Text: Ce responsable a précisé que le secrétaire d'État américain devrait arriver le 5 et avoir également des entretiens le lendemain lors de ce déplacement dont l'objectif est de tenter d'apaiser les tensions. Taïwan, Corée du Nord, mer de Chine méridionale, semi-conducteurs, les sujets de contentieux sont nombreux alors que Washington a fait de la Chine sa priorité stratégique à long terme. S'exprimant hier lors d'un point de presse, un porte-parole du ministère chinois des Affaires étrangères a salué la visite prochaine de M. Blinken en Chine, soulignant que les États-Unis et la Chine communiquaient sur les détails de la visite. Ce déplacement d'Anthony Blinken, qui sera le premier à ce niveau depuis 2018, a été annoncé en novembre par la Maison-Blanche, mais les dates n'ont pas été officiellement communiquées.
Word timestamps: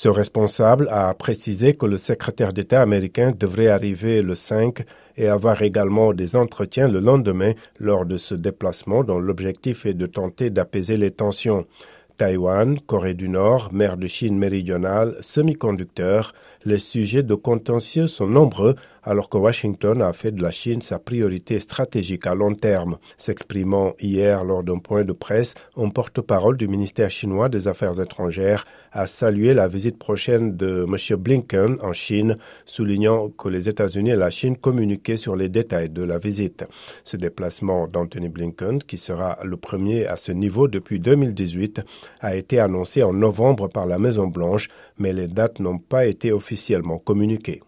Ce 0.00 0.08
responsable 0.08 0.86
a 0.92 1.12
précisé 1.12 1.74
que 1.74 1.84
le 1.84 1.96
secrétaire 1.96 2.52
d'État 2.52 2.80
américain 2.80 3.32
devrait 3.36 3.66
arriver 3.66 4.22
le 4.22 4.36
5 4.36 4.84
et 5.16 5.26
avoir 5.26 5.60
également 5.62 6.12
des 6.12 6.36
entretiens 6.36 6.86
le 6.86 7.00
lendemain 7.00 7.54
lors 7.80 8.06
de 8.06 8.16
ce 8.16 8.36
déplacement 8.36 9.02
dont 9.02 9.18
l'objectif 9.18 9.86
est 9.86 9.94
de 9.94 10.06
tenter 10.06 10.50
d'apaiser 10.50 10.96
les 10.96 11.10
tensions. 11.10 11.66
Taïwan, 12.16 12.78
Corée 12.78 13.14
du 13.14 13.28
Nord, 13.28 13.70
mer 13.72 13.96
de 13.96 14.06
Chine 14.06 14.38
méridionale, 14.38 15.16
semi-conducteurs, 15.20 16.32
les 16.64 16.78
sujets 16.78 17.24
de 17.24 17.34
contentieux 17.34 18.06
sont 18.06 18.28
nombreux 18.28 18.76
alors 19.08 19.30
que 19.30 19.38
Washington 19.38 20.02
a 20.02 20.12
fait 20.12 20.32
de 20.32 20.42
la 20.42 20.50
Chine 20.50 20.82
sa 20.82 20.98
priorité 20.98 21.58
stratégique 21.60 22.26
à 22.26 22.34
long 22.34 22.54
terme. 22.54 22.98
S'exprimant 23.16 23.94
hier 23.98 24.44
lors 24.44 24.62
d'un 24.62 24.78
point 24.78 25.02
de 25.02 25.14
presse, 25.14 25.54
un 25.78 25.88
porte-parole 25.88 26.58
du 26.58 26.68
ministère 26.68 27.08
chinois 27.08 27.48
des 27.48 27.68
Affaires 27.68 27.98
étrangères 28.02 28.66
a 28.92 29.06
salué 29.06 29.54
la 29.54 29.66
visite 29.66 29.98
prochaine 29.98 30.58
de 30.58 30.86
M. 30.86 31.16
Blinken 31.16 31.78
en 31.80 31.94
Chine, 31.94 32.36
soulignant 32.66 33.30
que 33.30 33.48
les 33.48 33.70
États-Unis 33.70 34.10
et 34.10 34.16
la 34.16 34.28
Chine 34.28 34.58
communiquaient 34.58 35.16
sur 35.16 35.36
les 35.36 35.48
détails 35.48 35.88
de 35.88 36.02
la 36.02 36.18
visite. 36.18 36.66
Ce 37.02 37.16
déplacement 37.16 37.88
d'Anthony 37.88 38.28
Blinken, 38.28 38.82
qui 38.82 38.98
sera 38.98 39.38
le 39.42 39.56
premier 39.56 40.06
à 40.06 40.16
ce 40.16 40.32
niveau 40.32 40.68
depuis 40.68 41.00
2018, 41.00 41.80
a 42.20 42.36
été 42.36 42.60
annoncé 42.60 43.02
en 43.02 43.14
novembre 43.14 43.68
par 43.68 43.86
la 43.86 43.98
Maison-Blanche, 43.98 44.68
mais 44.98 45.14
les 45.14 45.28
dates 45.28 45.60
n'ont 45.60 45.78
pas 45.78 46.04
été 46.04 46.30
officiellement 46.30 46.98
communiquées. 46.98 47.62